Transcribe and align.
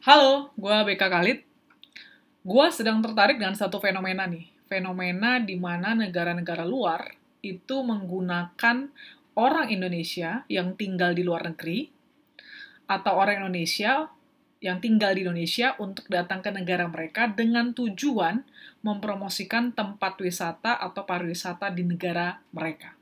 Halo, 0.00 0.48
gue 0.56 0.72
BK 0.72 1.12
Khalid. 1.12 1.44
Gue 2.40 2.66
sedang 2.72 3.04
tertarik 3.04 3.36
dengan 3.36 3.52
satu 3.52 3.84
fenomena 3.84 4.24
nih. 4.24 4.48
Fenomena 4.64 5.36
di 5.36 5.60
mana 5.60 5.92
negara-negara 5.92 6.64
luar 6.64 7.12
itu 7.44 7.84
menggunakan 7.84 8.88
orang 9.36 9.66
Indonesia 9.68 10.48
yang 10.48 10.72
tinggal 10.72 11.12
di 11.12 11.20
luar 11.20 11.52
negeri 11.52 11.92
atau 12.88 13.12
orang 13.12 13.44
Indonesia 13.44 14.08
yang 14.64 14.80
tinggal 14.80 15.12
di 15.12 15.20
Indonesia 15.20 15.76
untuk 15.76 16.08
datang 16.08 16.40
ke 16.40 16.48
negara 16.48 16.88
mereka 16.88 17.28
dengan 17.28 17.76
tujuan 17.76 18.40
mempromosikan 18.80 19.76
tempat 19.76 20.16
wisata 20.16 20.80
atau 20.80 21.04
pariwisata 21.04 21.68
di 21.76 21.84
negara 21.84 22.40
mereka. 22.56 22.99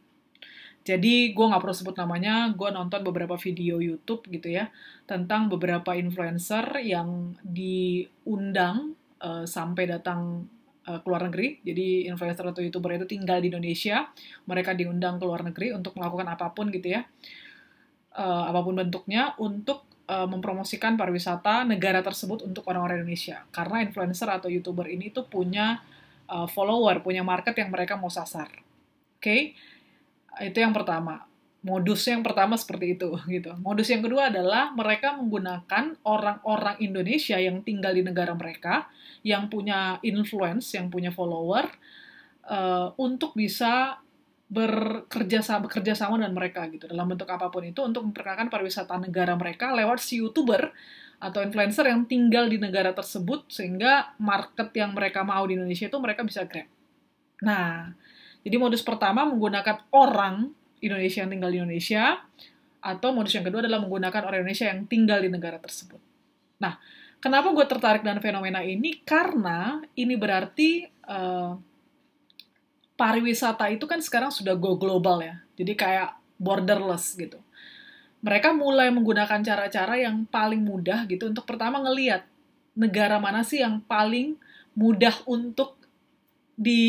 Jadi 0.88 1.36
gue 1.36 1.44
nggak 1.44 1.60
perlu 1.60 1.76
sebut 1.76 1.92
namanya, 2.00 2.48
gue 2.56 2.72
nonton 2.72 3.04
beberapa 3.04 3.36
video 3.36 3.76
YouTube 3.76 4.24
gitu 4.32 4.48
ya 4.48 4.72
tentang 5.04 5.52
beberapa 5.52 5.92
influencer 5.92 6.80
yang 6.80 7.36
diundang 7.44 8.96
uh, 9.20 9.44
sampai 9.44 9.84
datang 9.84 10.48
uh, 10.88 10.98
ke 11.04 11.06
luar 11.12 11.28
negeri. 11.28 11.60
Jadi 11.60 12.08
influencer 12.08 12.48
atau 12.48 12.64
youtuber 12.64 12.96
itu 12.96 13.04
tinggal 13.04 13.44
di 13.44 13.52
Indonesia, 13.52 14.08
mereka 14.48 14.72
diundang 14.72 15.20
ke 15.20 15.28
luar 15.28 15.44
negeri 15.44 15.76
untuk 15.76 15.92
melakukan 15.92 16.24
apa 16.24 16.56
pun 16.56 16.72
gitu 16.72 16.96
ya, 16.96 17.04
uh, 18.16 18.48
apa 18.48 18.64
pun 18.64 18.80
bentuknya 18.80 19.36
untuk 19.36 19.84
uh, 20.08 20.24
mempromosikan 20.24 20.96
pariwisata 20.96 21.68
negara 21.68 22.00
tersebut 22.00 22.48
untuk 22.48 22.64
orang-orang 22.64 23.04
Indonesia. 23.04 23.44
Karena 23.52 23.84
influencer 23.84 24.32
atau 24.32 24.48
youtuber 24.48 24.88
ini 24.88 25.12
tuh 25.12 25.28
punya 25.28 25.84
uh, 26.32 26.48
follower, 26.48 27.04
punya 27.04 27.20
market 27.20 27.52
yang 27.60 27.68
mereka 27.68 28.00
mau 28.00 28.08
sasar. 28.08 28.48
Oke? 29.20 29.20
Okay? 29.20 29.42
Itu 30.36 30.60
yang 30.60 30.76
pertama. 30.76 31.24
Modus 31.58 32.06
yang 32.06 32.22
pertama 32.22 32.54
seperti 32.54 32.94
itu 32.94 33.10
gitu. 33.26 33.50
Modus 33.58 33.90
yang 33.90 34.04
kedua 34.04 34.30
adalah 34.30 34.70
mereka 34.70 35.18
menggunakan 35.18 35.98
orang-orang 36.06 36.78
Indonesia 36.78 37.34
yang 37.34 37.66
tinggal 37.66 37.96
di 37.96 38.06
negara 38.06 38.30
mereka, 38.36 38.86
yang 39.26 39.50
punya 39.50 39.98
influence, 40.06 40.70
yang 40.78 40.86
punya 40.86 41.10
follower, 41.10 41.66
uh, 42.46 42.94
untuk 42.94 43.34
bisa 43.34 43.98
bekerja 44.48 45.44
sama 45.44 45.68
bekerja 45.68 45.92
sama 45.92 46.16
dengan 46.16 46.32
mereka 46.32 46.64
gitu 46.72 46.88
dalam 46.88 47.04
bentuk 47.04 47.28
apa 47.28 47.52
pun 47.52 47.68
itu 47.68 47.84
untuk 47.84 48.00
memperkenalkan 48.08 48.48
pariwisata 48.48 48.96
negara 48.96 49.36
mereka 49.36 49.76
lewat 49.76 50.00
si 50.00 50.24
youtuber 50.24 50.72
atau 51.20 51.44
influencer 51.44 51.84
yang 51.84 52.08
tinggal 52.08 52.48
di 52.48 52.56
negara 52.56 52.96
tersebut 52.96 53.44
sehingga 53.52 54.16
market 54.16 54.72
yang 54.72 54.96
mereka 54.96 55.20
mau 55.20 55.44
di 55.44 55.58
Indonesia 55.58 55.90
itu 55.90 55.98
mereka 56.00 56.24
bisa 56.24 56.48
grab. 56.48 56.64
Nah, 57.44 57.92
jadi 58.42 58.56
modus 58.56 58.82
pertama 58.86 59.26
menggunakan 59.26 59.86
orang 59.90 60.52
Indonesia 60.78 61.26
yang 61.26 61.30
tinggal 61.34 61.50
di 61.50 61.58
Indonesia, 61.58 62.04
atau 62.78 63.08
modus 63.10 63.34
yang 63.34 63.46
kedua 63.46 63.66
adalah 63.66 63.82
menggunakan 63.82 64.22
orang 64.22 64.46
Indonesia 64.46 64.66
yang 64.70 64.86
tinggal 64.86 65.18
di 65.18 65.28
negara 65.30 65.58
tersebut. 65.58 65.98
Nah, 66.62 66.78
kenapa 67.18 67.50
gue 67.50 67.66
tertarik 67.66 68.06
dengan 68.06 68.22
fenomena 68.22 68.62
ini? 68.62 69.02
Karena 69.02 69.82
ini 69.98 70.14
berarti 70.14 70.86
uh, 71.10 71.58
pariwisata 72.94 73.70
itu 73.70 73.86
kan 73.86 73.98
sekarang 74.02 74.30
sudah 74.30 74.54
go 74.58 74.78
global 74.78 75.22
ya, 75.22 75.42
jadi 75.58 75.72
kayak 75.74 76.10
borderless 76.38 77.18
gitu. 77.18 77.38
Mereka 78.18 78.50
mulai 78.50 78.90
menggunakan 78.90 79.38
cara-cara 79.46 79.94
yang 79.94 80.26
paling 80.26 80.62
mudah 80.62 81.06
gitu 81.06 81.30
untuk 81.30 81.46
pertama 81.46 81.78
ngeliat 81.78 82.26
negara 82.74 83.22
mana 83.22 83.46
sih 83.46 83.62
yang 83.62 83.78
paling 83.86 84.34
mudah 84.74 85.14
untuk 85.26 85.77
di 86.58 86.82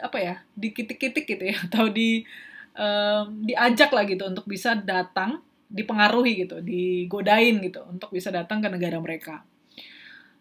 apa 0.00 0.16
ya 0.16 0.34
dikitik-kitik 0.56 1.28
gitu 1.28 1.44
ya 1.52 1.56
atau 1.68 1.92
di 1.92 2.24
um, 2.72 3.44
diajak 3.44 3.92
lah 3.92 4.08
gitu 4.08 4.24
untuk 4.24 4.48
bisa 4.48 4.72
datang 4.72 5.44
dipengaruhi 5.68 6.48
gitu 6.48 6.64
digodain 6.64 7.60
gitu 7.60 7.84
untuk 7.84 8.08
bisa 8.08 8.32
datang 8.32 8.64
ke 8.64 8.68
negara 8.72 8.96
mereka. 8.96 9.44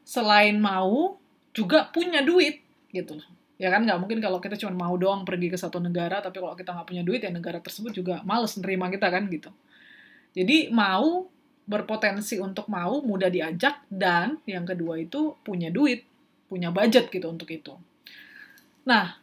Selain 0.07 0.55
mau 0.55 1.19
juga 1.51 1.91
punya 1.91 2.23
duit 2.23 2.63
gitu. 2.95 3.19
Ya 3.59 3.69
kan 3.69 3.83
nggak 3.83 3.99
mungkin 3.99 4.19
kalau 4.23 4.39
kita 4.39 4.55
cuma 4.55 4.87
mau 4.87 4.95
doang 4.95 5.27
pergi 5.27 5.51
ke 5.51 5.57
satu 5.59 5.83
negara 5.83 6.23
tapi 6.23 6.39
kalau 6.39 6.55
kita 6.55 6.71
nggak 6.71 6.87
punya 6.87 7.03
duit 7.03 7.21
ya 7.23 7.31
negara 7.31 7.59
tersebut 7.59 7.91
juga 7.91 8.23
males 8.23 8.55
nerima 8.55 8.87
kita 8.87 9.11
kan 9.11 9.27
gitu. 9.27 9.51
Jadi 10.33 10.71
mau 10.71 11.27
berpotensi 11.63 12.39
untuk 12.43 12.67
mau 12.67 12.99
mudah 12.99 13.31
diajak 13.31 13.87
dan 13.87 14.39
yang 14.43 14.67
kedua 14.67 14.99
itu 14.99 15.35
punya 15.43 15.71
duit 15.71 16.03
punya 16.51 16.75
budget 16.75 17.07
gitu 17.07 17.31
untuk 17.31 17.47
itu 17.49 17.71
Nah, 18.83 19.15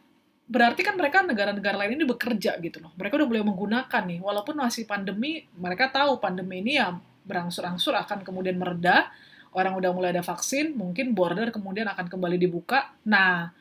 berarti 0.51 0.81
kan 0.83 0.99
mereka 0.99 1.23
negara-negara 1.23 1.79
lain 1.79 1.95
ini 1.95 2.05
bekerja 2.05 2.59
gitu 2.59 2.83
loh. 2.83 2.91
Mereka 2.99 3.15
udah 3.15 3.27
mulai 3.29 3.43
menggunakan 3.45 4.03
nih, 4.03 4.19
walaupun 4.19 4.59
masih 4.59 4.83
pandemi, 4.83 5.47
mereka 5.55 5.87
tahu 5.93 6.19
pandemi 6.19 6.59
ini 6.59 6.81
ya 6.81 6.91
berangsur-angsur 7.23 7.95
akan 7.95 8.25
kemudian 8.25 8.57
mereda, 8.57 9.07
orang 9.53 9.77
udah 9.77 9.91
mulai 9.95 10.11
ada 10.11 10.25
vaksin, 10.25 10.73
mungkin 10.73 11.13
border 11.13 11.53
kemudian 11.53 11.87
akan 11.87 12.09
kembali 12.09 12.35
dibuka. 12.41 12.91
Nah, 13.07 13.53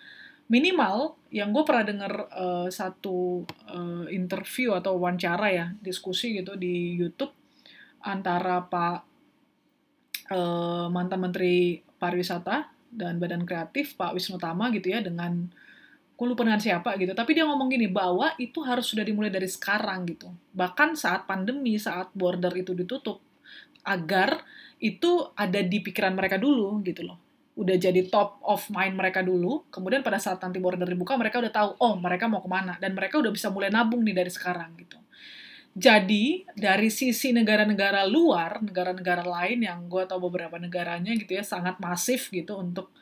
minimal 0.51 1.15
yang 1.31 1.55
gue 1.55 1.63
pernah 1.63 1.85
dengar 1.87 2.13
uh, 2.35 2.67
satu 2.67 3.47
uh, 3.71 4.07
interview 4.11 4.75
atau 4.75 4.99
wawancara 4.99 5.47
ya, 5.55 5.67
diskusi 5.79 6.43
gitu 6.43 6.59
di 6.59 6.99
YouTube 6.99 7.31
antara 8.03 8.65
Pak 8.65 8.99
uh, 10.33 10.87
mantan 10.89 11.21
Menteri 11.21 11.79
Pariwisata 11.79 12.67
dan 12.91 13.23
Badan 13.23 13.47
Kreatif 13.47 13.95
Pak 13.95 14.17
Wisnu 14.17 14.41
Tama 14.41 14.73
gitu 14.75 14.91
ya 14.91 15.05
dengan 15.05 15.47
gue 16.21 16.29
lupa 16.29 16.45
dengan 16.45 16.61
siapa 16.61 17.01
gitu. 17.01 17.17
Tapi 17.17 17.33
dia 17.33 17.49
ngomong 17.49 17.73
gini 17.73 17.89
bahwa 17.89 18.37
itu 18.37 18.61
harus 18.61 18.93
sudah 18.93 19.01
dimulai 19.01 19.33
dari 19.33 19.49
sekarang 19.49 20.05
gitu. 20.05 20.29
Bahkan 20.53 20.93
saat 20.93 21.25
pandemi 21.25 21.81
saat 21.81 22.13
border 22.13 22.53
itu 22.61 22.77
ditutup 22.77 23.25
agar 23.89 24.45
itu 24.77 25.33
ada 25.33 25.65
di 25.65 25.81
pikiran 25.81 26.13
mereka 26.13 26.37
dulu 26.37 26.85
gitu 26.85 27.09
loh. 27.09 27.17
Udah 27.57 27.73
jadi 27.81 28.05
top 28.13 28.37
of 28.45 28.69
mind 28.69 29.01
mereka 29.01 29.25
dulu 29.25 29.65
kemudian 29.73 30.05
pada 30.05 30.21
saat 30.21 30.37
nanti 30.45 30.61
border 30.61 30.85
dibuka 30.85 31.17
mereka 31.17 31.41
udah 31.41 31.53
tahu 31.57 31.71
oh 31.81 31.97
mereka 31.97 32.29
mau 32.29 32.45
ke 32.45 32.51
mana. 32.53 32.77
Dan 32.77 32.93
mereka 32.93 33.17
udah 33.17 33.33
bisa 33.33 33.49
mulai 33.49 33.73
nabung 33.73 34.05
nih 34.05 34.13
dari 34.13 34.29
sekarang 34.29 34.77
gitu. 34.77 35.01
Jadi 35.73 36.45
dari 36.53 36.93
sisi 36.93 37.33
negara-negara 37.33 38.05
luar 38.05 38.61
negara-negara 38.61 39.25
lain 39.25 39.65
yang 39.65 39.89
gue 39.89 40.05
tahu 40.05 40.29
beberapa 40.29 40.61
negaranya 40.61 41.17
gitu 41.17 41.33
ya 41.33 41.41
sangat 41.41 41.81
masif 41.81 42.29
gitu 42.29 42.61
untuk 42.61 42.93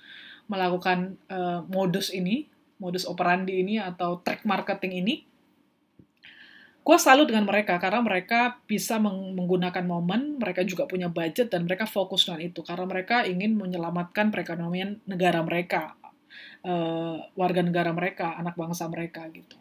melakukan 0.47 1.19
uh, 1.27 1.67
modus 1.67 2.15
ini 2.15 2.47
modus 2.79 3.05
operandi 3.05 3.61
ini 3.61 3.79
atau 3.83 4.23
track 4.23 4.47
marketing 4.47 5.03
ini, 5.05 5.15
gue 6.89 6.97
selalu 6.97 7.29
dengan 7.29 7.45
mereka 7.45 7.77
karena 7.77 8.01
mereka 8.01 8.65
bisa 8.65 8.97
meng 8.97 9.37
menggunakan 9.37 9.85
momen, 9.85 10.41
mereka 10.41 10.65
juga 10.65 10.89
punya 10.89 11.13
budget 11.13 11.53
dan 11.53 11.69
mereka 11.69 11.85
fokus 11.85 12.25
dengan 12.25 12.49
itu 12.49 12.65
karena 12.65 12.89
mereka 12.89 13.29
ingin 13.29 13.61
menyelamatkan 13.61 14.33
perekonomian 14.33 14.97
negara 15.05 15.45
mereka, 15.45 16.01
uh, 16.65 17.21
warga 17.37 17.61
negara 17.61 17.93
mereka, 17.93 18.41
anak 18.41 18.57
bangsa 18.57 18.89
mereka 18.89 19.29
gitu. 19.29 19.61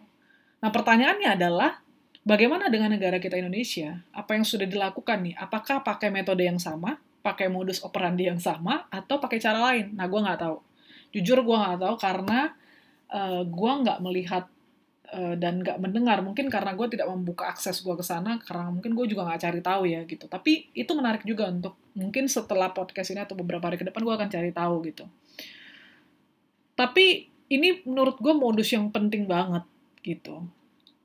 Nah 0.64 0.72
pertanyaannya 0.72 1.36
adalah 1.36 1.84
bagaimana 2.24 2.72
dengan 2.72 2.96
negara 2.96 3.20
kita 3.20 3.36
Indonesia? 3.36 4.08
Apa 4.16 4.40
yang 4.40 4.48
sudah 4.48 4.64
dilakukan 4.64 5.28
nih? 5.28 5.36
Apakah 5.36 5.84
pakai 5.84 6.08
metode 6.08 6.48
yang 6.48 6.64
sama, 6.64 6.96
pakai 7.22 7.52
modus 7.52 7.84
operandi 7.84 8.32
yang 8.32 8.40
sama, 8.40 8.88
atau 8.88 9.20
pakai 9.20 9.38
cara 9.44 9.60
lain? 9.74 9.94
Nah 10.00 10.08
gue 10.08 10.20
nggak 10.24 10.40
tahu. 10.48 10.58
Jujur 11.12 11.44
gue 11.44 11.58
nggak 11.60 11.80
tahu 11.84 11.96
karena 12.00 12.56
uh, 13.12 13.42
eh, 13.42 13.44
gue 13.48 13.72
nggak 13.84 14.00
melihat 14.04 14.46
uh, 15.14 15.36
dan 15.40 15.64
nggak 15.64 15.80
mendengar. 15.80 16.20
Mungkin 16.24 16.52
karena 16.52 16.76
gue 16.76 16.88
tidak 16.92 17.08
membuka 17.08 17.48
akses 17.52 17.80
gue 17.84 17.96
ke 17.96 18.04
sana 18.04 18.40
karena 18.44 18.72
mungkin 18.72 18.96
gue 18.96 19.06
juga 19.08 19.28
nggak 19.28 19.42
cari 19.42 19.62
tahu 19.64 19.84
ya 19.88 20.02
gitu. 20.04 20.26
Tapi 20.28 20.72
itu 20.76 20.92
menarik 20.96 21.24
juga 21.24 21.48
untuk 21.48 21.80
mungkin 21.96 22.30
setelah 22.30 22.72
podcast 22.72 23.10
ini 23.14 23.24
atau 23.24 23.34
beberapa 23.34 23.64
hari 23.68 23.80
ke 23.80 23.86
depan 23.88 24.04
gue 24.04 24.16
akan 24.16 24.30
cari 24.30 24.52
tahu 24.52 24.76
gitu. 24.88 25.06
Tapi 26.78 27.06
ini 27.48 27.82
menurut 27.88 28.20
gue 28.20 28.34
modus 28.36 28.70
yang 28.70 28.92
penting 28.92 29.26
banget 29.26 29.64
gitu. 30.04 30.44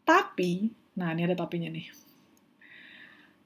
Tapi 0.02 0.74
nah 0.92 1.14
ini 1.14 1.24
ada 1.24 1.38
tapinya 1.38 1.72
nih. 1.72 1.88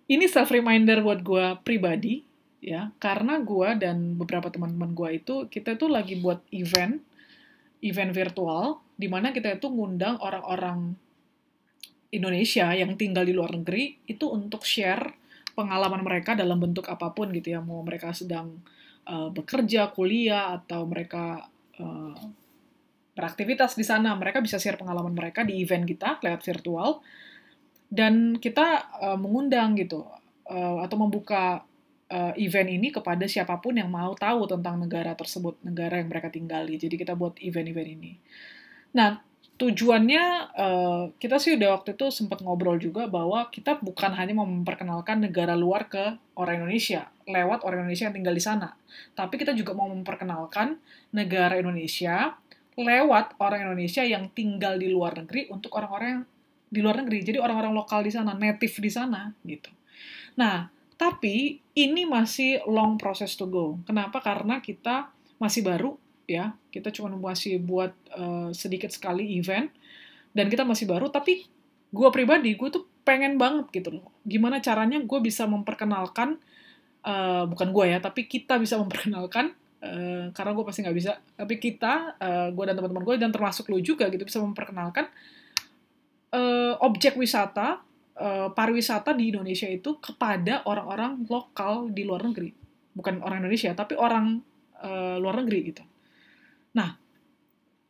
Ini 0.07 0.25
self 0.31 0.55
reminder 0.55 1.03
buat 1.03 1.21
gue 1.23 1.45
pribadi 1.63 2.23
ya. 2.63 2.91
Karena 2.99 3.39
gue 3.39 3.69
dan 3.79 4.19
beberapa 4.19 4.51
teman-teman 4.51 4.91
gue 4.97 5.11
itu 5.23 5.35
kita 5.47 5.79
tuh 5.79 5.91
lagi 5.93 6.19
buat 6.19 6.43
event 6.51 6.99
event 7.87 8.13
virtual 8.13 8.83
di 8.97 9.07
mana 9.07 9.31
kita 9.31 9.57
itu 9.57 9.71
ngundang 9.71 10.19
orang-orang 10.19 10.97
Indonesia 12.15 12.71
yang 12.73 12.95
tinggal 12.95 13.27
di 13.27 13.35
luar 13.35 13.53
negeri 13.53 13.99
itu 14.09 14.31
untuk 14.31 14.65
share 14.65 15.13
pengalaman 15.53 16.05
mereka 16.05 16.37
dalam 16.37 16.61
bentuk 16.61 16.87
apa 16.87 17.13
pun 17.13 17.33
gitu 17.35 17.57
ya. 17.57 17.61
Mau 17.61 17.83
mereka 17.83 18.13
sedang 18.17 18.61
uh, 19.09 19.29
bekerja 19.33 19.91
kuliah 19.93 20.57
atau 20.61 20.87
mereka 20.89 21.49
uh, 21.81 22.17
beraktivitas 23.17 23.75
di 23.75 23.85
sana 23.85 24.13
mereka 24.13 24.45
bisa 24.45 24.61
share 24.61 24.77
pengalaman 24.77 25.17
mereka 25.17 25.45
di 25.45 25.61
event 25.61 25.85
kita 25.85 26.21
lewat 26.21 26.43
virtual. 26.45 27.01
Dan 27.87 28.37
kita 28.43 28.99
uh, 28.99 29.19
mengundang 29.19 29.79
gitu 29.79 30.03
uh, 30.51 30.79
atau 30.83 30.97
membuka 30.99 31.63
uh, 32.11 32.33
event 32.39 32.69
ini 32.71 32.89
kepada 32.95 33.27
siapa 33.27 33.59
pun 33.59 33.77
yang 33.77 33.91
mau 33.91 34.15
tahu 34.15 34.47
tentang 34.47 34.83
negara 34.83 35.13
tersebut, 35.15 35.59
negara 35.63 35.99
yang 35.99 36.09
mereka 36.11 36.31
tinggali. 36.31 36.79
Jadi 36.79 36.95
kita 36.95 37.19
buat 37.19 37.39
event-event 37.39 37.91
ini. 37.99 38.13
Nah, 38.95 39.21
tujuannya 39.57 40.25
uh, 40.53 41.03
kita 41.17 41.41
sih 41.41 41.57
udah 41.57 41.81
waktu 41.81 41.97
itu 41.97 42.13
sempat 42.13 42.45
ngobrol 42.45 42.77
juga 42.77 43.09
bahwa 43.09 43.49
kita 43.49 43.81
bukan 43.81 44.13
hanya 44.13 44.37
memperkenalkan 44.37 45.25
negara 45.25 45.57
luar 45.57 45.89
ke 45.89 46.21
orang 46.37 46.61
Indonesia 46.61 47.09
lewat 47.25 47.65
orang 47.65 47.83
Indonesia 47.83 48.07
yang 48.07 48.17
tinggal 48.21 48.37
di 48.37 48.45
sana, 48.45 48.69
tapi 49.19 49.35
kita 49.35 49.51
juga 49.57 49.75
mau 49.75 49.91
memperkenalkan 49.91 50.79
negara 51.11 51.59
Indonesia 51.59 52.39
lewat 52.77 53.41
orang 53.43 53.67
Indonesia 53.67 54.05
yang 54.07 54.31
tinggal 54.31 54.79
di 54.79 54.93
luar 54.93 55.17
negeri 55.19 55.51
untuk 55.51 55.75
orang-orang 55.75 56.09
yang 56.21 56.25
di 56.71 56.81
luar 56.85 57.03
negeri, 57.03 57.25
jadi 57.25 57.39
orang-orang 57.43 57.73
lokal 57.73 58.05
di 58.05 58.13
sana, 58.13 58.37
native 58.37 58.79
di 58.79 58.91
sana 58.93 59.33
gitu. 59.43 59.73
Nah, 60.37 60.69
tapi 60.97 61.61
ini 61.77 62.09
masih 62.09 62.65
long 62.65 62.97
process 62.97 63.37
to 63.37 63.45
go. 63.49 63.77
Kenapa? 63.85 64.21
Karena 64.25 64.61
kita 64.65 65.13
masih 65.37 65.63
baru 65.65 65.97
ya 66.27 66.59
kita 66.75 66.91
cuma 66.91 67.15
masih 67.15 67.63
buat 67.63 67.95
uh, 68.19 68.51
sedikit 68.51 68.91
sekali 68.91 69.39
event 69.39 69.71
dan 70.35 70.51
kita 70.51 70.67
masih 70.67 70.91
baru 70.91 71.09
tapi 71.09 71.47
gue 71.95 72.09
pribadi 72.11 72.59
gue 72.59 72.69
tuh 72.69 72.85
pengen 73.07 73.39
banget 73.39 73.71
gitu 73.71 74.03
loh 74.03 74.11
gimana 74.27 74.59
caranya 74.59 74.99
gue 74.99 75.21
bisa 75.23 75.47
memperkenalkan 75.47 76.37
uh, 77.07 77.47
bukan 77.47 77.71
gue 77.71 77.85
ya 77.95 77.99
tapi 78.03 78.27
kita 78.27 78.59
bisa 78.59 78.75
memperkenalkan 78.75 79.55
uh, 79.81 80.35
karena 80.35 80.51
gue 80.53 80.65
pasti 80.67 80.83
nggak 80.83 80.97
bisa 80.99 81.13
tapi 81.39 81.55
kita 81.63 82.19
uh, 82.19 82.49
gue 82.51 82.65
dan 82.67 82.75
teman-teman 82.75 83.07
gue 83.07 83.15
dan 83.23 83.31
termasuk 83.31 83.71
lo 83.71 83.79
juga 83.79 84.11
gitu 84.11 84.27
bisa 84.27 84.43
memperkenalkan 84.43 85.07
uh, 86.35 86.75
objek 86.83 87.15
wisata 87.15 87.87
uh, 88.21 88.49
pariwisata 88.53 89.13
di 89.17 89.33
Indonesia 89.33 89.69
itu 89.69 89.97
kepada 90.01 90.65
orang-orang 90.69 91.25
lokal 91.29 91.93
di 91.93 92.03
luar 92.03 92.27
negeri 92.27 92.51
bukan 92.97 93.21
orang 93.21 93.45
Indonesia 93.45 93.77
tapi 93.77 93.97
orang 93.97 94.41
uh, 94.81 95.17
luar 95.21 95.45
negeri 95.45 95.61
gitu 95.73 95.85
Nah, 96.77 96.93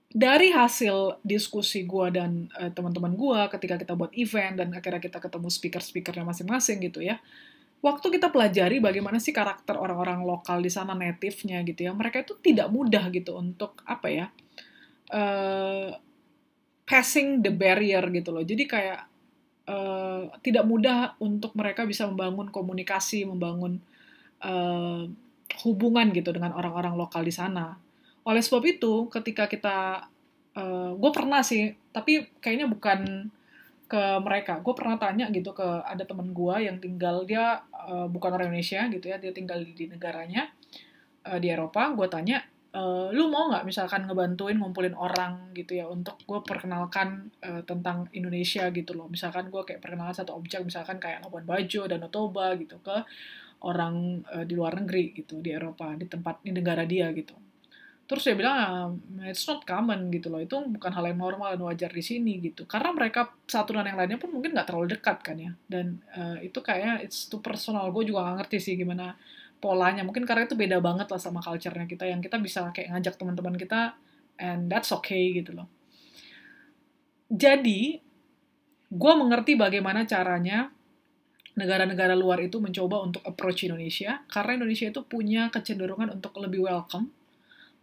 dari 0.06 0.54
hasil 0.54 1.20
diskusi 1.26 1.82
gue 1.82 2.06
dan 2.14 2.46
uh, 2.54 2.70
teman-teman 2.70 3.18
gue 3.18 3.40
ketika 3.58 3.74
kita 3.82 3.92
buat 3.98 4.14
event 4.14 4.62
dan 4.62 4.68
akhirnya 4.70 5.02
kita 5.02 5.18
ketemu 5.18 5.48
speaker-speakernya 5.50 6.22
masing-masing 6.22 6.78
gitu 6.86 7.02
ya, 7.02 7.18
waktu 7.82 8.06
kita 8.14 8.30
pelajari 8.30 8.78
bagaimana 8.78 9.18
sih 9.18 9.34
karakter 9.34 9.74
orang-orang 9.74 10.22
lokal 10.22 10.62
di 10.62 10.70
sana 10.70 10.94
native-nya 10.94 11.66
gitu 11.66 11.90
ya, 11.90 11.92
mereka 11.92 12.22
itu 12.22 12.38
tidak 12.38 12.70
mudah 12.70 13.10
gitu 13.10 13.34
untuk 13.34 13.82
apa 13.82 14.06
ya, 14.08 14.26
uh, 15.10 15.90
passing 16.86 17.42
the 17.42 17.50
barrier 17.50 18.06
gitu 18.14 18.30
loh. 18.30 18.46
Jadi 18.46 18.64
kayak 18.70 19.15
uh, 19.66 20.30
tidak 20.40 20.64
mudah 20.64 21.18
untuk 21.20 21.52
mereka 21.58 21.84
bisa 21.84 22.06
membangun 22.06 22.48
komunikasi, 22.50 23.26
membangun 23.26 23.78
uh, 24.42 25.06
hubungan 25.62 26.10
gitu 26.10 26.34
dengan 26.34 26.54
orang-orang 26.54 26.98
lokal 26.98 27.22
di 27.22 27.34
sana 27.34 27.78
oleh 28.26 28.42
sebab 28.42 28.62
itu, 28.66 29.06
ketika 29.06 29.46
kita, 29.46 30.02
uh, 30.58 30.60
eh, 30.60 30.90
gue 30.98 31.10
pernah 31.14 31.46
sih, 31.46 31.70
tapi 31.94 32.26
kayaknya 32.42 32.66
bukan 32.66 33.30
ke 33.86 34.02
mereka. 34.18 34.58
Gue 34.66 34.74
pernah 34.74 34.98
tanya 34.98 35.30
gitu 35.30 35.54
ke 35.54 35.62
ada 35.62 36.02
temen 36.02 36.34
gue 36.34 36.56
yang 36.66 36.82
tinggal 36.82 37.22
dia 37.22 37.62
uh, 37.70 38.10
bukan 38.10 38.34
orang 38.34 38.50
Indonesia 38.50 38.82
gitu 38.90 39.06
ya, 39.06 39.22
dia 39.22 39.30
tinggal 39.30 39.62
di 39.62 39.86
negaranya 39.86 40.50
uh, 41.22 41.38
di 41.38 41.54
Eropa. 41.54 41.94
Gue 41.94 42.10
tanya, 42.10 42.42
uh, 42.76 43.08
lu 43.10 43.32
mau 43.32 43.48
nggak 43.48 43.64
misalkan 43.64 44.04
ngebantuin 44.04 44.60
ngumpulin 44.60 44.92
orang 44.92 45.50
gitu 45.56 45.80
ya 45.80 45.88
untuk 45.88 46.20
gue 46.28 46.40
perkenalkan 46.44 47.32
uh, 47.40 47.64
tentang 47.64 48.06
Indonesia 48.12 48.68
gitu 48.68 48.92
loh. 48.92 49.08
Misalkan 49.08 49.48
gue 49.48 49.62
kayak 49.64 49.80
perkenalan 49.80 50.12
satu 50.12 50.36
objek, 50.36 50.60
misalkan 50.60 51.00
kayak 51.00 51.24
Labuan 51.24 51.48
Bajo 51.48 51.88
dan 51.88 52.04
Toba 52.12 52.52
gitu 52.60 52.76
ke 52.84 52.96
orang 53.64 54.20
uh, 54.28 54.44
di 54.44 54.52
luar 54.52 54.76
negeri 54.76 55.16
gitu 55.16 55.40
di 55.40 55.56
Eropa 55.56 55.96
di 55.96 56.04
tempat 56.04 56.44
di 56.44 56.52
negara 56.52 56.84
dia 56.84 57.08
gitu. 57.16 57.32
Terus 58.06 58.22
dia 58.22 58.38
bilang 58.38 58.54
ah, 58.54 58.88
it's 59.26 59.42
not 59.50 59.66
common 59.66 60.14
gitu 60.14 60.30
loh. 60.30 60.38
Itu 60.38 60.62
bukan 60.62 60.94
hal 60.94 61.10
yang 61.10 61.18
normal 61.18 61.58
dan 61.58 61.66
wajar 61.66 61.90
di 61.90 62.04
sini 62.06 62.38
gitu. 62.38 62.62
Karena 62.62 62.94
mereka 62.94 63.34
satu 63.50 63.74
dan 63.74 63.82
yang 63.82 63.98
lainnya 63.98 64.22
pun 64.22 64.30
mungkin 64.30 64.54
nggak 64.54 64.70
terlalu 64.70 64.94
dekat 64.94 65.18
kan 65.26 65.34
ya. 65.34 65.50
Dan 65.66 65.98
uh, 66.14 66.38
itu 66.38 66.62
kayaknya 66.62 67.02
it's 67.02 67.26
too 67.26 67.42
personal. 67.42 67.90
Gue 67.90 68.06
juga 68.06 68.22
gak 68.30 68.46
ngerti 68.46 68.58
sih 68.62 68.74
gimana 68.78 69.18
polanya. 69.58 70.02
Mungkin 70.06 70.28
karena 70.28 70.44
itu 70.44 70.54
beda 70.54 70.78
banget 70.80 71.08
lah 71.08 71.20
sama 71.20 71.40
culture-nya 71.40 71.88
kita 71.88 72.04
yang 72.08 72.20
kita 72.20 72.36
bisa 72.40 72.70
kayak 72.70 72.96
ngajak 72.96 73.14
teman-teman 73.16 73.56
kita 73.56 73.96
and 74.36 74.68
that's 74.68 74.92
okay 74.92 75.32
gitu 75.32 75.56
loh. 75.56 75.68
Jadi 77.26 77.98
gue 78.86 79.12
mengerti 79.18 79.58
bagaimana 79.58 80.06
caranya 80.06 80.70
negara-negara 81.56 82.12
luar 82.12 82.44
itu 82.44 82.60
mencoba 82.60 83.00
untuk 83.00 83.24
approach 83.24 83.64
Indonesia 83.64 84.22
karena 84.28 84.60
Indonesia 84.60 84.86
itu 84.92 85.00
punya 85.08 85.48
kecenderungan 85.48 86.12
untuk 86.20 86.36
lebih 86.38 86.68
welcome 86.68 87.10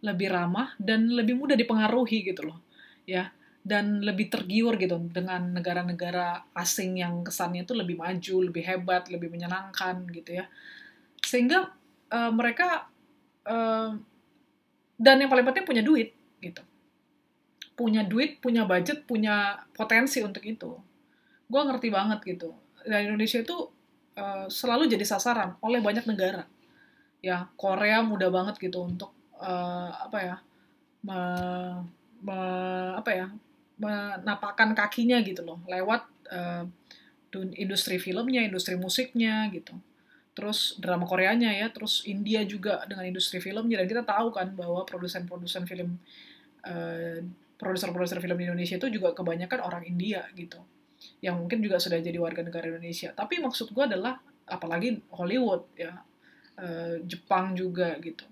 lebih 0.04 0.28
ramah 0.28 0.76
dan 0.76 1.08
lebih 1.08 1.32
mudah 1.32 1.56
dipengaruhi 1.56 2.28
gitu 2.28 2.52
loh 2.52 2.60
ya. 3.08 3.32
Dan 3.64 4.04
lebih 4.04 4.28
tergiur 4.28 4.76
gitu 4.76 5.00
dengan 5.08 5.56
negara-negara 5.56 6.52
asing 6.52 7.00
yang 7.00 7.24
kesannya 7.24 7.64
itu 7.64 7.72
lebih 7.72 7.96
maju, 7.96 8.52
lebih 8.52 8.60
hebat, 8.60 9.08
lebih 9.08 9.32
menyenangkan 9.32 10.04
gitu 10.12 10.36
ya. 10.36 10.44
Sehingga 11.24 11.72
uh, 12.12 12.32
mereka 12.32 12.86
uh, 13.48 13.96
dan 14.94 15.16
yang 15.18 15.30
paling 15.32 15.46
penting 15.48 15.66
punya 15.66 15.82
duit 15.82 16.14
gitu. 16.38 16.62
Punya 17.74 18.06
duit, 18.06 18.38
punya 18.38 18.62
budget, 18.62 19.02
punya 19.08 19.66
potensi 19.74 20.22
untuk 20.22 20.44
itu. 20.46 20.78
Gue 21.50 21.62
ngerti 21.64 21.88
banget 21.90 22.22
gitu. 22.22 22.54
Dan 22.84 23.10
Indonesia 23.10 23.42
itu 23.42 23.56
uh, 24.14 24.46
selalu 24.46 24.86
jadi 24.86 25.02
sasaran 25.02 25.58
oleh 25.58 25.82
banyak 25.82 26.06
negara. 26.06 26.46
Ya, 27.24 27.48
Korea 27.56 28.04
mudah 28.04 28.28
banget 28.28 28.60
gitu 28.60 28.84
untuk 28.84 29.10
uh, 29.40 29.90
apa 30.06 30.18
ya 30.20 30.36
me, 31.02 31.18
me, 32.20 32.38
apa 33.00 33.10
ya 33.10 33.26
menapakan 33.74 34.70
kakinya 34.76 35.18
gitu 35.26 35.42
loh 35.42 35.58
lewat 35.66 36.06
uh, 36.30 36.62
industri 37.58 37.98
filmnya, 37.98 38.46
industri 38.46 38.78
musiknya 38.78 39.50
gitu. 39.50 39.74
Terus 40.34 40.76
drama 40.82 41.06
Koreanya 41.06 41.54
ya, 41.54 41.70
terus 41.70 42.02
India 42.04 42.42
juga 42.42 42.82
dengan 42.90 43.06
industri 43.06 43.38
filmnya 43.38 43.80
dan 43.82 43.86
kita 43.86 44.02
tahu 44.02 44.34
kan 44.34 44.50
bahwa 44.58 44.82
produsen-produsen 44.82 45.62
film 45.64 45.94
uh, 46.66 47.22
produser-produser 47.54 48.18
film 48.18 48.34
di 48.34 48.44
Indonesia 48.50 48.74
itu 48.76 48.90
juga 48.90 49.14
kebanyakan 49.14 49.62
orang 49.62 49.86
India 49.86 50.26
gitu. 50.34 50.58
Yang 51.22 51.34
mungkin 51.38 51.58
juga 51.62 51.78
sudah 51.78 52.02
jadi 52.02 52.18
warga 52.18 52.42
negara 52.42 52.66
Indonesia. 52.66 53.14
Tapi 53.14 53.38
maksud 53.38 53.70
gue 53.70 53.84
adalah 53.86 54.18
apalagi 54.50 54.98
Hollywood 55.14 55.70
ya, 55.78 56.02
uh, 56.58 56.98
Jepang 57.06 57.54
juga 57.54 57.94
gitu 58.02 58.26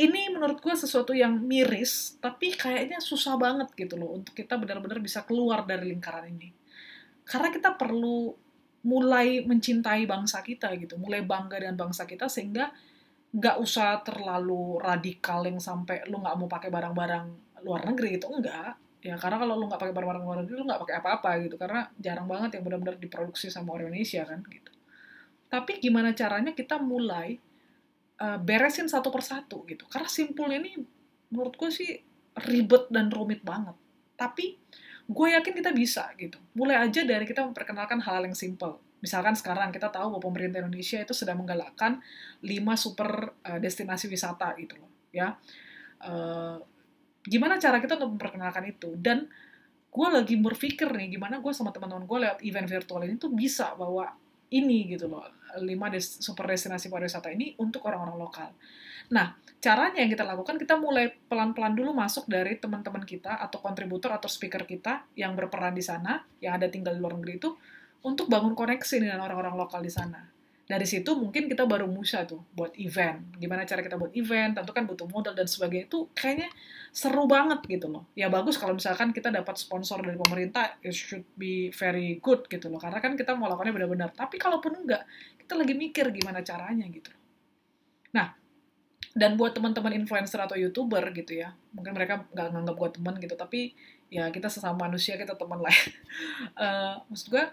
ini 0.00 0.32
menurut 0.32 0.64
gue 0.64 0.72
sesuatu 0.72 1.12
yang 1.12 1.36
miris, 1.44 2.16
tapi 2.24 2.56
kayaknya 2.56 3.04
susah 3.04 3.36
banget 3.36 3.68
gitu 3.76 4.00
loh 4.00 4.16
untuk 4.16 4.32
kita 4.32 4.56
benar-benar 4.56 4.96
bisa 5.04 5.20
keluar 5.28 5.68
dari 5.68 5.92
lingkaran 5.92 6.32
ini. 6.32 6.56
Karena 7.28 7.52
kita 7.52 7.76
perlu 7.76 8.32
mulai 8.86 9.44
mencintai 9.44 10.08
bangsa 10.08 10.40
kita 10.40 10.72
gitu, 10.80 10.96
mulai 10.96 11.20
bangga 11.24 11.60
dengan 11.60 11.76
bangsa 11.76 12.08
kita 12.08 12.28
sehingga 12.28 12.72
nggak 13.30 13.56
usah 13.62 14.02
terlalu 14.02 14.82
radikal 14.82 15.46
yang 15.46 15.62
sampai 15.62 16.02
lu 16.10 16.18
nggak 16.18 16.34
mau 16.34 16.50
pakai 16.50 16.66
barang-barang 16.66 17.26
luar 17.62 17.86
negeri 17.86 18.18
itu 18.18 18.26
enggak 18.26 18.74
ya 19.00 19.14
karena 19.14 19.38
kalau 19.38 19.54
lu 19.54 19.70
nggak 19.70 19.78
pakai 19.78 19.94
barang-barang 19.94 20.24
luar 20.26 20.38
negeri 20.42 20.54
lu 20.58 20.64
nggak 20.66 20.82
pakai 20.82 20.96
apa-apa 20.98 21.30
gitu 21.46 21.54
karena 21.54 21.86
jarang 21.94 22.26
banget 22.26 22.58
yang 22.58 22.66
benar-benar 22.66 22.98
diproduksi 22.98 23.46
sama 23.46 23.78
orang 23.78 23.94
Indonesia 23.94 24.26
kan 24.26 24.42
gitu 24.50 24.72
tapi 25.50 25.82
gimana 25.82 26.14
caranya 26.14 26.54
kita 26.54 26.78
mulai 26.78 27.38
uh, 28.22 28.38
beresin 28.38 28.86
satu 28.86 29.10
persatu 29.10 29.66
gitu. 29.66 29.82
Karena 29.90 30.06
simpul 30.06 30.46
ini 30.54 30.78
menurut 31.34 31.58
gue 31.58 31.70
sih 31.74 31.90
ribet 32.46 32.86
dan 32.94 33.10
rumit 33.10 33.42
banget. 33.42 33.74
Tapi 34.14 34.54
gue 35.10 35.28
yakin 35.34 35.52
kita 35.58 35.74
bisa 35.74 36.06
gitu. 36.14 36.38
Mulai 36.54 36.86
aja 36.86 37.02
dari 37.02 37.26
kita 37.26 37.42
memperkenalkan 37.42 37.98
hal-hal 37.98 38.30
yang 38.30 38.38
simpel. 38.38 38.78
Misalkan 39.02 39.34
sekarang 39.34 39.74
kita 39.74 39.90
tahu 39.90 40.14
bahwa 40.14 40.22
pemerintah 40.22 40.62
Indonesia 40.62 41.02
itu 41.02 41.10
sedang 41.10 41.42
menggalakkan 41.42 41.98
5 42.44 42.54
super 42.78 43.34
uh, 43.42 43.58
destinasi 43.58 44.06
wisata 44.06 44.54
gitu 44.60 44.78
loh, 44.78 44.90
ya. 45.10 45.34
Uh, 45.98 46.62
gimana 47.26 47.58
cara 47.58 47.82
kita 47.82 47.98
untuk 47.98 48.20
memperkenalkan 48.20 48.70
itu? 48.70 48.94
Dan 48.94 49.26
gue 49.90 50.06
lagi 50.06 50.38
berpikir 50.38 50.86
nih 50.86 51.18
gimana 51.18 51.42
gue 51.42 51.50
sama 51.50 51.74
teman-teman 51.74 52.06
gue 52.06 52.18
lewat 52.22 52.38
event 52.46 52.68
virtual 52.70 53.02
ini 53.02 53.18
tuh 53.18 53.34
bisa 53.34 53.74
bawa 53.74 54.14
ini 54.54 54.86
gitu 54.94 55.10
loh 55.10 55.26
lima 55.58 55.90
super 55.98 56.46
destinasi 56.46 56.86
pariwisata 56.86 57.34
ini 57.34 57.58
untuk 57.58 57.82
orang-orang 57.90 58.14
lokal. 58.14 58.50
Nah, 59.10 59.34
caranya 59.58 60.00
yang 60.00 60.10
kita 60.10 60.24
lakukan 60.24 60.56
kita 60.56 60.78
mulai 60.78 61.10
pelan-pelan 61.30 61.74
dulu 61.74 61.90
masuk 61.92 62.30
dari 62.30 62.56
teman-teman 62.56 63.02
kita 63.02 63.38
atau 63.42 63.58
kontributor 63.58 64.14
atau 64.14 64.30
speaker 64.30 64.64
kita 64.64 65.04
yang 65.18 65.34
berperan 65.34 65.74
di 65.74 65.84
sana, 65.84 66.22
yang 66.38 66.56
ada 66.56 66.70
tinggal 66.70 66.94
di 66.94 67.00
luar 67.02 67.18
negeri 67.18 67.42
itu 67.42 67.50
untuk 68.06 68.30
bangun 68.30 68.56
koneksi 68.56 68.96
dengan 69.02 69.20
orang-orang 69.20 69.54
lokal 69.58 69.84
di 69.84 69.92
sana 69.92 70.40
dari 70.70 70.86
situ 70.86 71.18
mungkin 71.18 71.50
kita 71.50 71.66
baru 71.66 71.90
musa 71.90 72.22
tuh 72.22 72.46
buat 72.54 72.70
event. 72.78 73.34
Gimana 73.42 73.66
cara 73.66 73.82
kita 73.82 73.98
buat 73.98 74.14
event, 74.14 74.54
tentu 74.54 74.70
kan 74.70 74.86
butuh 74.86 75.10
modal 75.10 75.34
dan 75.34 75.50
sebagainya. 75.50 75.90
Itu 75.90 76.06
kayaknya 76.14 76.46
seru 76.94 77.26
banget 77.26 77.66
gitu 77.66 77.90
loh. 77.90 78.06
Ya 78.14 78.30
bagus 78.30 78.54
kalau 78.54 78.78
misalkan 78.78 79.10
kita 79.10 79.34
dapat 79.34 79.58
sponsor 79.58 79.98
dari 79.98 80.14
pemerintah, 80.14 80.78
it 80.78 80.94
should 80.94 81.26
be 81.34 81.74
very 81.74 82.22
good 82.22 82.46
gitu 82.46 82.70
loh. 82.70 82.78
Karena 82.78 83.02
kan 83.02 83.18
kita 83.18 83.34
mau 83.34 83.50
lakukannya 83.50 83.74
benar-benar. 83.74 84.14
Tapi 84.14 84.38
kalaupun 84.38 84.86
enggak, 84.86 85.02
kita 85.42 85.58
lagi 85.58 85.74
mikir 85.74 86.06
gimana 86.14 86.38
caranya 86.46 86.86
gitu. 86.86 87.10
Nah, 88.14 88.30
dan 89.20 89.36
buat 89.36 89.52
teman-teman 89.52 89.92
influencer 90.00 90.40
atau 90.40 90.56
youtuber 90.56 91.04
gitu 91.12 91.36
ya 91.44 91.52
mungkin 91.76 91.92
mereka 91.92 92.24
nggak 92.32 92.48
nganggap 92.56 92.76
gue 92.80 92.90
teman 92.96 93.14
gitu 93.20 93.34
tapi 93.36 93.60
ya 94.08 94.32
kita 94.32 94.48
sesama 94.48 94.88
manusia 94.88 95.20
kita 95.20 95.36
teman 95.36 95.60
lah 95.60 95.76
uh, 96.56 96.94
maksud 97.12 97.28
gue 97.28 97.44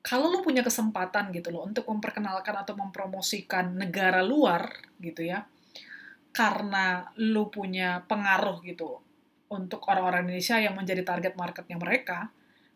kalau 0.00 0.32
lu 0.32 0.40
punya 0.40 0.64
kesempatan 0.64 1.28
gitu 1.36 1.52
loh 1.52 1.68
untuk 1.68 1.84
memperkenalkan 1.84 2.56
atau 2.64 2.74
mempromosikan 2.74 3.76
negara 3.76 4.24
luar 4.24 4.72
gitu 5.04 5.28
ya 5.28 5.44
karena 6.32 7.12
lu 7.20 7.52
punya 7.52 8.00
pengaruh 8.08 8.64
gitu 8.64 9.04
untuk 9.52 9.84
orang-orang 9.84 10.32
Indonesia 10.32 10.56
yang 10.56 10.72
menjadi 10.72 11.04
target 11.04 11.36
marketnya 11.36 11.76
mereka 11.76 12.32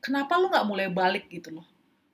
kenapa 0.07 0.39
lu 0.39 0.47
nggak 0.47 0.67
mulai 0.71 0.87
balik 0.87 1.27
gitu 1.27 1.51
loh? 1.51 1.67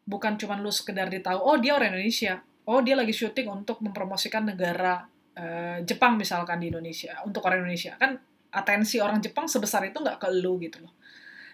Bukan 0.09 0.41
cuma 0.41 0.57
lu 0.57 0.73
sekedar 0.73 1.13
ditahu 1.13 1.37
oh 1.37 1.61
dia 1.61 1.77
orang 1.77 1.93
Indonesia. 1.93 2.41
Oh 2.65 2.81
dia 2.81 2.97
lagi 2.97 3.13
syuting 3.13 3.51
untuk 3.51 3.83
mempromosikan 3.85 4.49
negara 4.49 5.05
uh, 5.37 5.79
Jepang 5.85 6.19
misalkan 6.21 6.61
di 6.61 6.69
Indonesia 6.69 7.17
untuk 7.25 7.45
orang 7.49 7.65
Indonesia. 7.65 7.97
Kan 7.97 8.19
atensi 8.53 9.01
orang 9.01 9.21
Jepang 9.25 9.49
sebesar 9.49 9.85
itu 9.89 10.01
nggak 10.01 10.21
ke 10.21 10.29
lu 10.33 10.61
gitu 10.61 10.85
loh. 10.85 10.93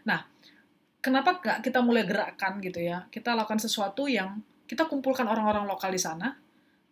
Nah 0.06 0.24
kenapa 0.98 1.38
nggak 1.38 1.58
kita 1.62 1.78
mulai 1.82 2.04
gerakkan 2.06 2.58
gitu 2.58 2.82
ya? 2.82 3.06
Kita 3.10 3.34
lakukan 3.38 3.62
sesuatu 3.62 4.10
yang 4.10 4.42
kita 4.68 4.84
kumpulkan 4.90 5.24
orang-orang 5.24 5.64
lokal 5.64 5.88
di 5.94 6.00
sana 6.00 6.36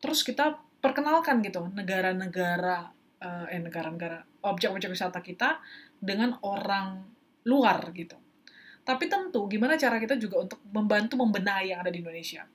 terus 0.00 0.22
kita 0.22 0.56
perkenalkan 0.80 1.40
gitu 1.40 1.72
negara-negara 1.72 2.92
uh, 3.20 3.46
eh 3.48 3.60
negara-negara 3.60 4.44
objek-objek 4.44 4.92
wisata 4.92 5.20
kita 5.24 5.60
dengan 5.98 6.38
orang 6.44 7.02
luar 7.48 7.90
gitu. 7.92 8.16
Tapi 8.86 9.10
tentu 9.10 9.50
gimana 9.50 9.74
cara 9.74 9.98
kita 9.98 10.14
juga 10.14 10.46
untuk 10.46 10.62
membantu 10.70 11.18
membenahi 11.18 11.74
yang 11.74 11.82
ada 11.82 11.90
di 11.90 11.98
Indonesia 11.98 12.46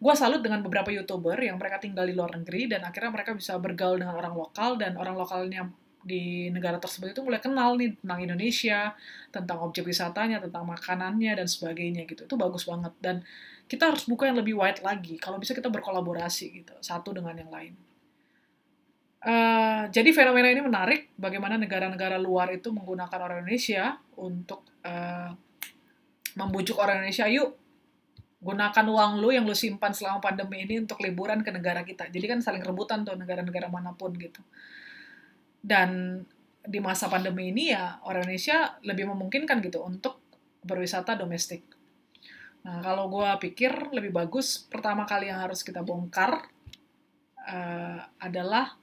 gue 0.00 0.14
salut 0.16 0.40
dengan 0.40 0.64
beberapa 0.64 0.88
youtuber 0.88 1.36
yang 1.36 1.60
mereka 1.60 1.76
tinggal 1.76 2.08
di 2.08 2.16
luar 2.16 2.32
negeri 2.40 2.72
dan 2.72 2.80
akhirnya 2.88 3.12
mereka 3.12 3.36
bisa 3.36 3.60
bergaul 3.60 4.00
dengan 4.00 4.16
orang 4.16 4.32
lokal 4.32 4.80
dan 4.80 4.96
orang 4.96 5.12
lokalnya 5.12 5.68
di 6.00 6.48
negara 6.48 6.80
tersebut 6.80 7.12
itu 7.12 7.20
mulai 7.20 7.44
kenal 7.44 7.76
nih 7.76 7.92
tentang 8.00 8.20
Indonesia, 8.24 8.96
tentang 9.28 9.60
objek 9.60 9.84
wisatanya, 9.84 10.40
tentang 10.40 10.64
makanannya 10.64 11.36
dan 11.36 11.44
sebagainya 11.44 12.08
gitu. 12.08 12.24
Itu 12.24 12.40
bagus 12.40 12.64
banget 12.64 12.96
dan 13.04 13.20
kita 13.68 13.92
harus 13.92 14.08
buka 14.08 14.24
yang 14.24 14.40
lebih 14.40 14.56
wide 14.56 14.80
lagi. 14.80 15.20
Kalau 15.20 15.36
bisa 15.36 15.52
kita 15.52 15.68
berkolaborasi 15.68 16.64
gitu 16.64 16.72
satu 16.80 17.12
dengan 17.12 17.36
yang 17.36 17.52
lain. 17.52 17.76
Uh, 19.20 19.84
jadi 19.92 20.16
fenomena 20.16 20.48
ini 20.48 20.64
menarik 20.64 21.12
bagaimana 21.20 21.60
negara-negara 21.60 22.16
luar 22.16 22.56
itu 22.56 22.72
menggunakan 22.72 23.20
orang 23.20 23.44
Indonesia 23.44 24.00
untuk 24.16 24.64
uh, 24.80 25.28
membujuk 26.40 26.80
orang 26.80 27.04
Indonesia, 27.04 27.28
yuk 27.28 27.52
gunakan 28.40 28.86
uang 28.88 29.20
lu 29.20 29.36
yang 29.36 29.44
lu 29.44 29.52
simpan 29.52 29.92
selama 29.92 30.24
pandemi 30.24 30.64
ini 30.64 30.80
untuk 30.80 30.96
liburan 31.04 31.44
ke 31.44 31.52
negara 31.52 31.84
kita. 31.84 32.08
Jadi 32.08 32.24
kan 32.24 32.40
saling 32.40 32.64
rebutan 32.64 33.04
tuh 33.04 33.12
negara-negara 33.12 33.68
mana 33.68 33.92
pun 33.92 34.16
gitu. 34.16 34.40
Dan 35.60 36.20
di 36.64 36.80
masa 36.80 37.12
pandemi 37.12 37.52
ini 37.52 37.72
ya 37.72 38.00
orang 38.08 38.24
Indonesia 38.24 38.80
lebih 38.84 39.12
memungkinkan 39.12 39.60
gitu 39.60 39.84
untuk 39.84 40.20
berwisata 40.64 41.16
domestik. 41.16 41.64
Nah 42.64 42.80
kalau 42.80 43.12
gue 43.12 43.28
pikir 43.48 43.92
lebih 43.92 44.12
bagus 44.12 44.64
pertama 44.68 45.04
kali 45.04 45.28
yang 45.28 45.40
harus 45.40 45.60
kita 45.60 45.84
bongkar 45.84 46.48
uh, 47.44 48.00
adalah 48.20 48.76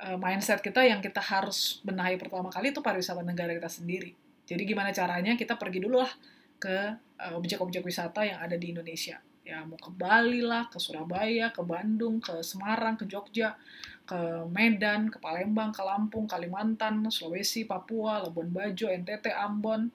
uh, 0.00 0.16
mindset 0.16 0.60
kita 0.60 0.84
yang 0.84 1.00
kita 1.00 1.20
harus 1.20 1.80
benahi 1.84 2.20
pertama 2.20 2.48
kali 2.48 2.72
itu 2.72 2.80
pariwisata 2.80 3.20
negara 3.20 3.52
kita 3.52 3.68
sendiri. 3.68 4.12
Jadi 4.48 4.62
gimana 4.64 4.92
caranya 4.96 5.36
kita 5.36 5.56
pergi 5.60 5.84
dulu 5.84 6.00
lah 6.00 6.12
ke 6.56 6.96
uh, 7.20 7.32
objek-objek 7.36 7.84
wisata 7.84 8.24
yang 8.24 8.40
ada 8.40 8.56
di 8.56 8.72
Indonesia. 8.72 9.20
Ya 9.46 9.62
mau 9.62 9.78
ke 9.78 9.94
Bali 9.94 10.42
lah, 10.42 10.66
ke 10.66 10.82
Surabaya, 10.82 11.54
ke 11.54 11.62
Bandung, 11.62 12.18
ke 12.18 12.42
Semarang, 12.42 12.98
ke 12.98 13.06
Jogja, 13.06 13.54
ke 14.02 14.46
Medan, 14.50 15.06
ke 15.06 15.22
Palembang, 15.22 15.70
ke 15.70 15.82
Lampung, 15.86 16.26
Kalimantan, 16.26 17.06
Sulawesi, 17.06 17.62
Papua, 17.62 18.26
Labuan 18.26 18.50
Bajo, 18.50 18.90
NTT, 18.90 19.30
Ambon, 19.30 19.86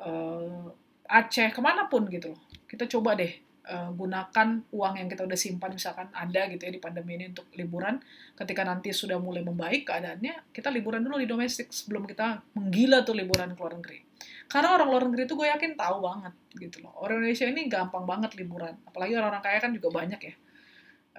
uh, 0.00 0.72
Aceh, 1.08 1.52
ke 1.52 1.60
mana 1.60 1.84
pun 1.88 2.08
gitu 2.08 2.32
loh. 2.32 2.40
Kita 2.64 2.88
coba 2.88 3.12
deh 3.16 3.48
uh, 3.68 3.90
gunakan 3.92 4.48
uang 4.72 4.94
yang 4.96 5.08
kita 5.08 5.28
udah 5.28 5.38
simpan 5.38 5.76
misalkan 5.76 6.08
ada 6.16 6.48
gitu 6.48 6.64
ya 6.64 6.72
di 6.72 6.80
pandemi 6.80 7.20
ini 7.20 7.30
untuk 7.30 7.46
liburan 7.54 8.00
ketika 8.34 8.64
nanti 8.64 8.90
sudah 8.96 9.20
mulai 9.20 9.44
membaik 9.44 9.84
keadaannya 9.84 10.50
kita 10.50 10.72
liburan 10.72 11.04
dulu 11.04 11.20
di 11.20 11.28
domestik 11.28 11.68
sebelum 11.70 12.08
kita 12.08 12.40
menggila 12.56 13.04
tuh 13.04 13.14
liburan 13.14 13.52
ke 13.52 13.60
luar 13.60 13.74
negeri 13.76 14.07
karena 14.48 14.74
orang 14.74 14.88
luar 14.88 15.02
negeri 15.08 15.28
itu 15.28 15.34
gue 15.36 15.48
yakin 15.48 15.72
tahu 15.76 15.96
banget 16.00 16.34
gitu 16.56 16.76
loh. 16.84 16.92
Orang 16.98 17.20
Indonesia 17.20 17.46
ini 17.46 17.68
gampang 17.68 18.04
banget 18.08 18.34
liburan. 18.40 18.74
Apalagi 18.88 19.12
orang-orang 19.16 19.44
kaya 19.44 19.58
kan 19.60 19.70
juga 19.76 19.88
banyak 19.92 20.20
ya 20.20 20.34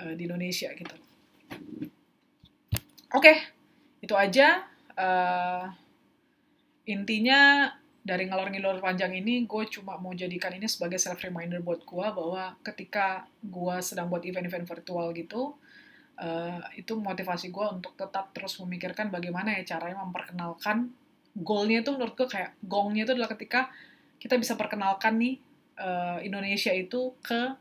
uh, 0.02 0.14
di 0.18 0.24
Indonesia 0.26 0.70
gitu. 0.74 0.96
Oke 3.10 3.26
okay, 3.26 3.38
itu 4.02 4.14
aja 4.14 4.64
uh, 4.98 5.66
intinya 6.90 7.70
dari 8.00 8.26
ngalor 8.26 8.50
ngilor 8.50 8.82
panjang 8.82 9.14
ini 9.14 9.46
gue 9.46 9.64
cuma 9.70 10.00
mau 10.02 10.16
jadikan 10.16 10.50
ini 10.56 10.66
sebagai 10.66 10.98
self 10.98 11.22
reminder 11.22 11.62
buat 11.62 11.86
gue 11.86 12.08
bahwa 12.10 12.58
ketika 12.66 13.28
gue 13.44 13.76
sedang 13.86 14.10
buat 14.10 14.26
event-event 14.26 14.66
virtual 14.66 15.14
gitu 15.14 15.54
uh, 16.18 16.60
itu 16.74 16.94
motivasi 16.98 17.54
gue 17.54 17.66
untuk 17.70 17.94
tetap 17.94 18.34
terus 18.34 18.58
memikirkan 18.64 19.14
bagaimana 19.14 19.54
ya 19.62 19.78
caranya 19.78 20.02
memperkenalkan 20.02 20.90
goalnya 21.36 21.82
itu 21.82 21.92
menurut 21.94 22.14
gue 22.18 22.28
kayak 22.28 22.58
gongnya 22.64 23.06
itu 23.06 23.14
adalah 23.14 23.32
ketika 23.32 23.70
kita 24.20 24.36
bisa 24.36 24.60
perkenalkan 24.60 25.16
nih 25.18 25.36
uh, 25.80 26.20
Indonesia 26.22 26.74
itu 26.76 27.16
ke 27.24 27.56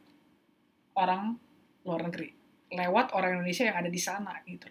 orang 0.98 1.38
luar 1.86 2.08
negeri. 2.10 2.34
Lewat 2.68 3.16
orang 3.16 3.40
Indonesia 3.40 3.64
yang 3.64 3.78
ada 3.80 3.90
di 3.90 4.00
sana 4.00 4.34
gitu 4.44 4.68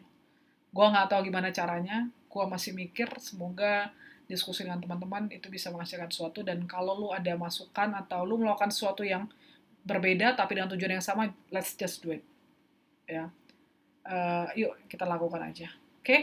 gue 0.77 0.85
nggak 0.85 1.07
tahu 1.09 1.21
gimana 1.25 1.49
caranya. 1.49 2.05
Gue 2.29 2.45
masih 2.45 2.77
mikir 2.77 3.09
semoga 3.17 3.89
diskusi 4.29 4.61
dengan 4.61 4.77
teman-teman 4.77 5.31
itu 5.33 5.49
bisa 5.49 5.73
menghasilkan 5.73 6.13
sesuatu. 6.13 6.45
Dan 6.45 6.69
kalau 6.69 6.93
lu 6.93 7.09
ada 7.09 7.33
masukan 7.33 7.97
atau 7.97 8.21
lu 8.27 8.37
melakukan 8.37 8.69
sesuatu 8.69 9.01
yang 9.01 9.25
berbeda 9.87 10.37
tapi 10.37 10.59
dengan 10.59 10.69
tujuan 10.75 10.99
yang 10.99 11.05
sama 11.05 11.33
let's 11.49 11.73
just 11.73 12.05
do 12.05 12.13
it. 12.13 12.21
Ya. 13.09 13.33
Uh, 14.05 14.47
yuk 14.53 14.77
kita 14.85 15.09
lakukan 15.09 15.41
aja. 15.41 15.73
Oke? 15.99 16.05
Okay? 16.05 16.21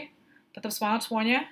tetap 0.55 0.71
semangat 0.71 1.03
semuanya 1.03 1.51